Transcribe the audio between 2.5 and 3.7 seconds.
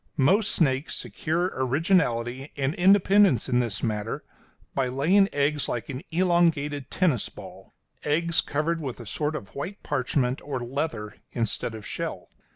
and independence in